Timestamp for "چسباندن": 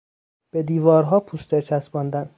1.61-2.29